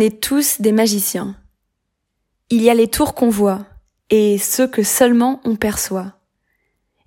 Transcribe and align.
On 0.00 0.02
est 0.02 0.18
tous 0.18 0.62
des 0.62 0.72
magiciens. 0.72 1.36
Il 2.48 2.62
y 2.62 2.70
a 2.70 2.74
les 2.74 2.88
tours 2.88 3.14
qu'on 3.14 3.28
voit 3.28 3.66
et 4.08 4.38
ceux 4.38 4.66
que 4.66 4.82
seulement 4.82 5.42
on 5.44 5.56
perçoit. 5.56 6.14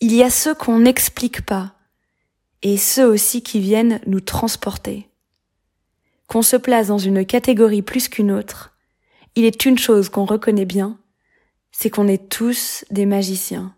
Il 0.00 0.14
y 0.14 0.22
a 0.22 0.30
ceux 0.30 0.54
qu'on 0.54 0.78
n'explique 0.78 1.44
pas 1.44 1.74
et 2.62 2.78
ceux 2.78 3.04
aussi 3.04 3.42
qui 3.42 3.60
viennent 3.60 4.00
nous 4.06 4.20
transporter. 4.20 5.10
Qu'on 6.28 6.40
se 6.40 6.56
place 6.56 6.86
dans 6.86 6.96
une 6.96 7.26
catégorie 7.26 7.82
plus 7.82 8.08
qu'une 8.08 8.32
autre, 8.32 8.74
il 9.34 9.44
est 9.44 9.66
une 9.66 9.76
chose 9.76 10.08
qu'on 10.08 10.24
reconnaît 10.24 10.64
bien, 10.64 10.98
c'est 11.72 11.90
qu'on 11.90 12.08
est 12.08 12.30
tous 12.30 12.86
des 12.90 13.04
magiciens. 13.04 13.76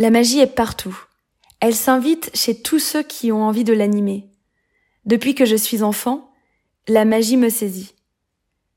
La 0.00 0.10
magie 0.10 0.40
est 0.40 0.52
partout. 0.52 0.98
Elle 1.60 1.76
s'invite 1.76 2.32
chez 2.34 2.60
tous 2.60 2.80
ceux 2.80 3.04
qui 3.04 3.30
ont 3.30 3.44
envie 3.44 3.62
de 3.62 3.72
l'animer. 3.72 4.26
Depuis 5.04 5.36
que 5.36 5.44
je 5.44 5.54
suis 5.54 5.84
enfant, 5.84 6.27
la 6.88 7.04
magie 7.04 7.36
me 7.36 7.50
saisit. 7.50 7.94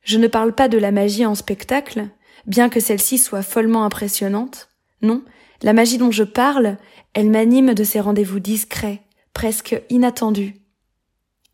Je 0.02 0.18
ne 0.18 0.28
parle 0.28 0.54
pas 0.54 0.68
de 0.68 0.78
la 0.78 0.92
magie 0.92 1.26
en 1.26 1.36
spectacle, 1.36 2.10
bien 2.46 2.70
que 2.70 2.80
celle-ci 2.80 3.18
soit 3.18 3.42
follement 3.42 3.86
impressionnante. 3.86 4.70
Non, 5.02 5.24
la 5.62 5.74
magie 5.74 5.98
dont 5.98 6.12
je 6.12 6.24
parle, 6.24 6.78
elle 7.14 7.30
m'anime 7.30 7.74
de 7.74 7.84
ces 7.84 8.00
rendez-vous 8.00 8.40
discrets, 8.40 9.02
presque 9.34 9.82
inattendus. 9.90 10.56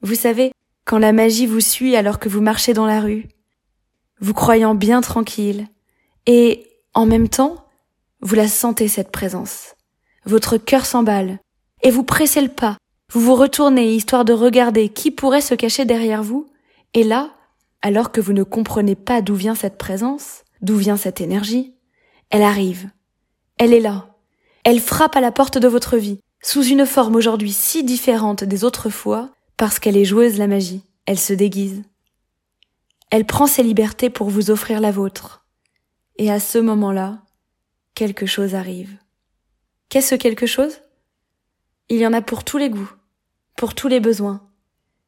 Vous 0.01 0.15
savez, 0.15 0.51
quand 0.85 0.97
la 0.97 1.13
magie 1.13 1.45
vous 1.45 1.61
suit 1.61 1.95
alors 1.95 2.19
que 2.19 2.29
vous 2.29 2.41
marchez 2.41 2.73
dans 2.73 2.85
la 2.85 3.01
rue, 3.01 3.27
vous 4.19 4.33
croyant 4.33 4.73
bien 4.73 5.01
tranquille, 5.01 5.67
et 6.25 6.67
en 6.93 7.05
même 7.05 7.29
temps, 7.29 7.67
vous 8.21 8.35
la 8.35 8.47
sentez 8.47 8.87
cette 8.87 9.11
présence. 9.11 9.75
Votre 10.25 10.57
cœur 10.57 10.85
s'emballe, 10.85 11.39
et 11.83 11.91
vous 11.91 12.03
pressez 12.03 12.41
le 12.41 12.47
pas, 12.47 12.77
vous 13.11 13.21
vous 13.21 13.35
retournez 13.35 13.93
histoire 13.93 14.25
de 14.25 14.33
regarder 14.33 14.89
qui 14.89 15.11
pourrait 15.11 15.41
se 15.41 15.55
cacher 15.55 15.85
derrière 15.85 16.23
vous, 16.23 16.49
et 16.93 17.03
là, 17.03 17.33
alors 17.81 18.11
que 18.11 18.21
vous 18.21 18.33
ne 18.33 18.43
comprenez 18.43 18.95
pas 18.95 19.21
d'où 19.21 19.35
vient 19.35 19.55
cette 19.55 19.77
présence, 19.77 20.43
d'où 20.61 20.77
vient 20.77 20.97
cette 20.97 21.21
énergie, 21.21 21.75
elle 22.29 22.43
arrive. 22.43 22.89
Elle 23.57 23.73
est 23.73 23.79
là. 23.79 24.15
Elle 24.63 24.79
frappe 24.79 25.15
à 25.15 25.21
la 25.21 25.31
porte 25.31 25.57
de 25.57 25.67
votre 25.67 25.97
vie, 25.97 26.19
sous 26.41 26.63
une 26.63 26.85
forme 26.85 27.15
aujourd'hui 27.15 27.51
si 27.51 27.83
différente 27.83 28.43
des 28.43 28.63
autres 28.63 28.89
fois, 28.89 29.29
parce 29.55 29.79
qu'elle 29.79 29.97
est 29.97 30.05
joueuse 30.05 30.37
la 30.37 30.47
magie. 30.47 30.83
Elle 31.05 31.19
se 31.19 31.33
déguise. 31.33 31.83
Elle 33.09 33.25
prend 33.25 33.47
ses 33.47 33.63
libertés 33.63 34.09
pour 34.09 34.29
vous 34.29 34.51
offrir 34.51 34.81
la 34.81 34.91
vôtre. 34.91 35.45
Et 36.17 36.29
à 36.29 36.39
ce 36.39 36.57
moment-là, 36.57 37.21
quelque 37.93 38.25
chose 38.25 38.55
arrive. 38.55 38.97
Qu'est-ce 39.89 40.15
quelque 40.15 40.45
chose? 40.45 40.81
Il 41.89 41.97
y 41.97 42.05
en 42.05 42.11
a 42.11 42.21
pour 42.21 42.43
tous 42.43 42.57
les 42.57 42.69
goûts, 42.69 42.91
pour 43.55 43.73
tous 43.73 43.87
les 43.87 44.01
besoins. 44.01 44.46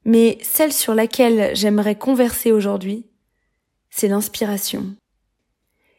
Mais 0.05 0.37
celle 0.41 0.73
sur 0.73 0.95
laquelle 0.95 1.55
j'aimerais 1.55 1.95
converser 1.95 2.51
aujourd'hui, 2.51 3.05
c'est 3.89 4.07
l'inspiration. 4.07 4.95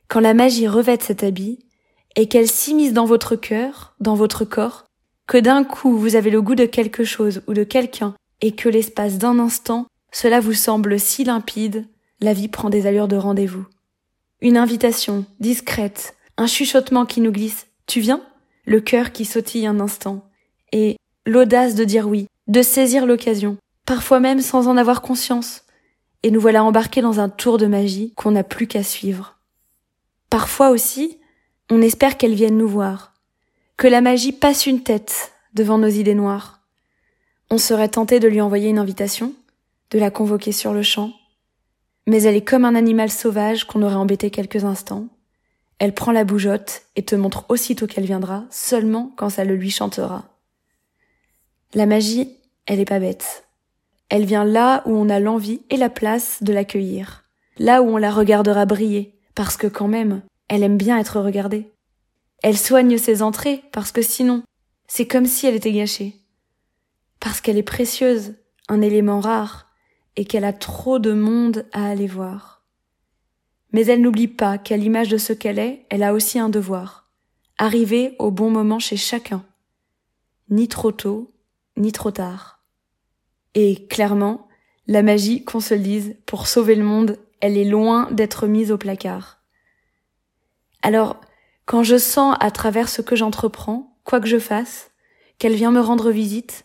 Quand 0.09 0.21
la 0.21 0.35
magie 0.35 0.69
revêt 0.69 0.99
cet 1.01 1.23
habit, 1.23 1.59
et 2.17 2.27
qu'elle 2.27 2.49
s'immisce 2.49 2.93
dans 2.93 3.05
votre 3.05 3.37
cœur, 3.37 3.95
dans 4.01 4.15
votre 4.15 4.45
corps, 4.45 4.85
que 5.27 5.39
d'un 5.39 5.63
coup 5.63 5.97
vous 5.97 6.17
avez 6.17 6.31
le 6.31 6.43
goût 6.43 6.57
de 6.57 6.65
quelque 6.65 7.05
chose 7.05 7.43
ou 7.47 7.55
de 7.55 7.63
quelqu'un, 7.63 8.15
et 8.41 8.53
que 8.53 8.69
l'espace 8.69 9.19
d'un 9.19 9.39
instant, 9.39 9.87
cela 10.13 10.41
vous 10.41 10.55
semble 10.55 10.99
si 10.99 11.25
limpide, 11.25 11.87
la 12.21 12.33
vie 12.33 12.49
prend 12.49 12.71
des 12.71 12.87
allures 12.87 13.09
de 13.09 13.17
rendez-vous. 13.17 13.67
Une 14.41 14.57
invitation, 14.57 15.25
discrète, 15.39 16.17
un 16.37 16.47
chuchotement 16.47 17.07
qui 17.07 17.21
nous 17.21 17.33
glisse, 17.33 17.67
tu 17.87 18.01
viens? 18.01 18.23
Le 18.65 18.81
cœur 18.81 19.13
qui 19.13 19.25
sautille 19.25 19.67
un 19.67 19.81
instant. 19.81 20.29
Et 20.73 20.97
l'audace 21.27 21.75
de 21.75 21.85
dire 21.85 22.09
oui, 22.09 22.27
de 22.47 22.63
saisir 22.63 23.07
l'occasion, 23.07 23.57
parfois 23.91 24.21
même 24.21 24.41
sans 24.41 24.69
en 24.69 24.77
avoir 24.77 25.03
conscience. 25.03 25.65
Et 26.23 26.31
nous 26.31 26.41
voilà 26.41 26.63
embarqués 26.63 27.03
dans 27.03 27.19
un 27.19 27.29
tour 27.29 27.59
de 27.59 27.67
magie 27.67 28.15
qu'on 28.15 28.31
n'a 28.31 28.45
plus 28.45 28.69
qu'à 28.69 28.85
suivre. 28.85 29.41
Parfois 30.31 30.71
aussi, 30.71 31.19
on 31.71 31.83
espère 31.83 32.17
qu'elle 32.17 32.35
vienne 32.35 32.57
nous 32.57 32.69
voir, 32.69 33.15
que 33.77 33.89
la 33.89 34.01
magie 34.01 34.31
passe 34.31 34.67
une 34.67 34.85
tête 34.85 35.33
devant 35.55 35.77
nos 35.77 35.89
idées 35.89 36.15
noires. 36.15 36.61
On 37.51 37.59
serait 37.59 37.89
tenté 37.89 38.21
de 38.21 38.29
lui 38.29 38.41
envoyer 38.41 38.69
une 38.69 38.79
invitation, 38.79 39.35
de 39.91 39.99
la 39.99 40.13
convoquer 40.13 40.53
sur 40.53 40.73
le 40.73 40.85
champ, 40.85 41.13
mais 42.07 42.23
elle 42.23 42.37
est 42.37 42.45
comme 42.45 42.65
un 42.65 42.77
animal 42.77 43.11
sauvage 43.11 43.65
qu'on 43.65 43.83
aurait 43.83 43.97
embêté 43.97 44.31
quelques 44.31 44.65
instants. 44.65 45.09
Elle 45.81 45.95
prend 45.95 46.13
la 46.13 46.23
bougeotte 46.23 46.83
et 46.95 47.05
te 47.05 47.17
montre 47.17 47.45
aussitôt 47.49 47.89
qu'elle 47.89 48.07
viendra, 48.07 48.45
seulement 48.51 49.13
quand 49.17 49.31
ça 49.31 49.43
le 49.43 49.57
lui 49.57 49.73
chantera. 49.73 50.29
La 51.75 51.87
magie, 51.87 52.37
elle 52.67 52.79
est 52.79 52.85
pas 52.85 53.01
bête. 53.01 53.50
Elle 54.11 54.25
vient 54.25 54.45
là 54.45 54.83
où 54.87 54.97
on 54.97 55.09
a 55.09 55.21
l'envie 55.21 55.63
et 55.71 55.77
la 55.77 55.89
place 55.89 56.43
de 56.43 56.53
l'accueillir, 56.53 57.25
là 57.59 57.81
où 57.81 57.87
on 57.89 57.97
la 57.97 58.11
regardera 58.11 58.67
briller, 58.67 59.19
parce 59.37 59.57
que 59.57 59.69
quand 59.69 59.87
même, 59.87 60.23
elle 60.49 60.65
aime 60.65 60.77
bien 60.77 60.99
être 60.99 61.21
regardée. 61.21 61.73
Elle 62.43 62.59
soigne 62.59 62.99
ses 62.99 63.23
entrées 63.23 63.63
parce 63.71 63.93
que 63.93 64.03
sinon, 64.03 64.43
c'est 64.89 65.07
comme 65.07 65.27
si 65.27 65.47
elle 65.47 65.55
était 65.55 65.73
gâchée. 65.73 66.17
Parce 67.21 67.41
qu'elle 67.41 67.57
est 67.57 67.63
précieuse, 67.63 68.35
un 68.69 68.81
élément 68.81 69.21
rare, 69.21 69.69
et 70.17 70.25
qu'elle 70.25 70.45
a 70.45 70.53
trop 70.53 70.99
de 70.99 71.13
monde 71.13 71.67
à 71.73 71.89
aller 71.89 72.09
voir. 72.09 72.65
Mais 73.73 73.87
elle 73.87 74.01
n'oublie 74.01 74.27
pas 74.27 74.59
qu'à 74.59 74.77
l'image 74.77 75.09
de 75.09 75.19
ce 75.19 75.33
qu'elle 75.33 75.61
est, 75.61 75.87
elle 75.89 76.03
a 76.03 76.13
aussi 76.13 76.41
un 76.41 76.49
devoir. 76.49 77.09
Arriver 77.59 78.17
au 78.19 78.33
bon 78.33 78.51
moment 78.51 78.81
chez 78.81 78.97
chacun. 78.97 79.45
Ni 80.49 80.67
trop 80.67 80.91
tôt, 80.91 81.33
ni 81.77 81.93
trop 81.93 82.11
tard. 82.11 82.60
Et 83.55 83.87
clairement, 83.89 84.49
la 84.87 85.03
magie, 85.03 85.45
qu'on 85.45 85.61
se 85.61 85.75
le 85.75 85.81
dise, 85.81 86.17
pour 86.27 86.47
sauver 86.47 86.75
le 86.75 86.85
monde, 86.85 87.19
elle 87.41 87.57
est 87.57 87.65
loin 87.65 88.11
d'être 88.11 88.47
mise 88.47 88.73
au 88.73 88.79
placard. 88.79 89.41
Alors, 90.83 91.21
quand 91.67 91.83
je 91.83 91.99
sens 91.99 92.37
à 92.41 92.51
travers 92.51 92.89
ce 92.89 93.03
que 93.03 93.17
j'entreprends, 93.17 93.97
quoi 94.05 94.21
que 94.21 94.29
je 94.29 94.39
fasse, 94.39 94.91
qu'elle 95.39 95.55
vient 95.55 95.71
me 95.71 95.81
rendre 95.81 96.11
visite, 96.11 96.65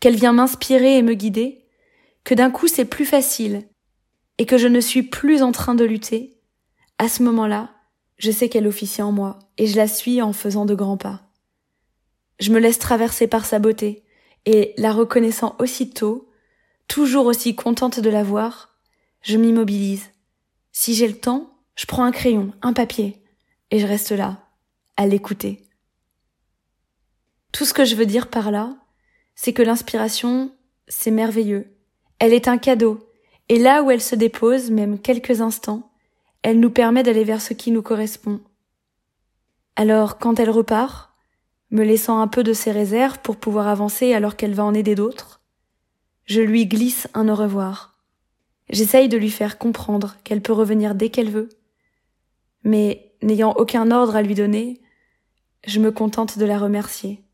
qu'elle 0.00 0.16
vient 0.16 0.32
m'inspirer 0.32 0.96
et 0.96 1.02
me 1.02 1.14
guider, 1.14 1.64
que 2.24 2.34
d'un 2.34 2.50
coup 2.50 2.68
c'est 2.68 2.84
plus 2.84 3.04
facile, 3.04 3.68
et 4.38 4.46
que 4.46 4.58
je 4.58 4.68
ne 4.68 4.80
suis 4.80 5.02
plus 5.02 5.42
en 5.42 5.52
train 5.52 5.74
de 5.74 5.84
lutter, 5.84 6.40
à 6.98 7.08
ce 7.08 7.22
moment-là, 7.22 7.70
je 8.16 8.30
sais 8.30 8.48
qu'elle 8.48 8.66
officie 8.66 9.02
en 9.02 9.12
moi, 9.12 9.38
et 9.58 9.66
je 9.66 9.76
la 9.76 9.88
suis 9.88 10.22
en 10.22 10.32
faisant 10.32 10.64
de 10.64 10.74
grands 10.74 10.96
pas. 10.96 11.22
Je 12.40 12.50
me 12.50 12.58
laisse 12.58 12.78
traverser 12.78 13.26
par 13.26 13.44
sa 13.44 13.58
beauté, 13.58 14.01
et 14.46 14.74
la 14.76 14.92
reconnaissant 14.92 15.56
aussitôt, 15.58 16.28
toujours 16.88 17.26
aussi 17.26 17.54
contente 17.54 18.00
de 18.00 18.10
la 18.10 18.22
voir, 18.22 18.76
je 19.22 19.36
m'immobilise. 19.36 20.10
Si 20.72 20.94
j'ai 20.94 21.08
le 21.08 21.18
temps, 21.18 21.50
je 21.74 21.86
prends 21.86 22.04
un 22.04 22.12
crayon, 22.12 22.52
un 22.62 22.72
papier, 22.72 23.22
et 23.70 23.78
je 23.78 23.86
reste 23.86 24.12
là, 24.12 24.46
à 24.96 25.06
l'écouter. 25.06 25.64
Tout 27.52 27.64
ce 27.64 27.74
que 27.74 27.84
je 27.84 27.94
veux 27.94 28.06
dire 28.06 28.28
par 28.28 28.50
là, 28.50 28.76
c'est 29.34 29.52
que 29.52 29.62
l'inspiration, 29.62 30.52
c'est 30.88 31.10
merveilleux. 31.10 31.76
Elle 32.18 32.32
est 32.32 32.48
un 32.48 32.58
cadeau, 32.58 33.08
et 33.48 33.58
là 33.58 33.82
où 33.82 33.90
elle 33.90 34.02
se 34.02 34.14
dépose, 34.14 34.70
même 34.70 34.98
quelques 34.98 35.40
instants, 35.40 35.90
elle 36.42 36.58
nous 36.58 36.70
permet 36.70 37.02
d'aller 37.02 37.24
vers 37.24 37.40
ce 37.40 37.54
qui 37.54 37.70
nous 37.70 37.82
correspond. 37.82 38.40
Alors, 39.76 40.18
quand 40.18 40.38
elle 40.38 40.50
repart, 40.50 41.11
me 41.72 41.82
laissant 41.82 42.20
un 42.20 42.28
peu 42.28 42.44
de 42.44 42.52
ses 42.52 42.70
réserves 42.70 43.18
pour 43.20 43.36
pouvoir 43.36 43.66
avancer 43.66 44.12
alors 44.12 44.36
qu'elle 44.36 44.54
va 44.54 44.64
en 44.64 44.74
aider 44.74 44.94
d'autres, 44.94 45.40
je 46.26 46.40
lui 46.40 46.66
glisse 46.66 47.08
un 47.14 47.28
au 47.28 47.34
revoir. 47.34 47.96
J'essaye 48.68 49.08
de 49.08 49.16
lui 49.16 49.30
faire 49.30 49.58
comprendre 49.58 50.16
qu'elle 50.22 50.42
peut 50.42 50.52
revenir 50.52 50.94
dès 50.94 51.08
qu'elle 51.08 51.30
veut. 51.30 51.48
Mais 52.62 53.12
n'ayant 53.22 53.54
aucun 53.56 53.90
ordre 53.90 54.16
à 54.16 54.22
lui 54.22 54.34
donner, 54.34 54.80
je 55.66 55.80
me 55.80 55.90
contente 55.90 56.38
de 56.38 56.44
la 56.44 56.58
remercier. 56.58 57.24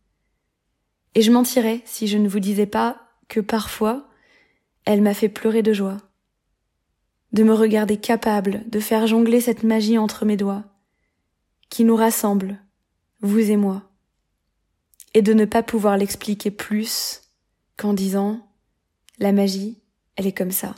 Et 1.15 1.22
je 1.22 1.31
mentirais 1.31 1.82
si 1.84 2.06
je 2.06 2.16
ne 2.16 2.28
vous 2.28 2.41
disais 2.41 2.66
pas 2.66 2.97
que 3.28 3.41
parfois, 3.41 4.09
elle 4.84 5.03
m'a 5.03 5.15
fait 5.15 5.28
pleurer 5.28 5.62
de 5.62 5.72
joie. 5.72 5.98
De 7.32 7.43
me 7.43 7.53
regarder 7.53 7.98
capable 7.98 8.62
de 8.71 8.80
faire 8.80 9.07
jongler 9.07 9.41
cette 9.41 9.65
magie 9.65 9.98
entre 9.98 10.24
mes 10.24 10.36
doigts, 10.36 10.65
qui 11.68 11.84
nous 11.84 11.97
rassemble, 11.97 12.59
vous 13.21 13.51
et 13.51 13.57
moi, 13.57 13.83
et 15.15 15.22
de 15.22 15.33
ne 15.33 15.45
pas 15.45 15.63
pouvoir 15.63 15.97
l'expliquer 15.97 16.51
plus 16.51 17.22
qu'en 17.77 17.93
disant, 17.93 18.47
la 19.19 19.33
magie, 19.33 19.78
elle 20.16 20.27
est 20.27 20.37
comme 20.37 20.51
ça. 20.51 20.75